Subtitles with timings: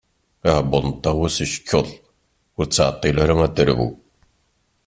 [0.47, 1.87] Aɛebbuḍ n Tawes icekkeḍ,
[2.57, 3.89] ur tettɛeṭṭil ara ad d-terbu.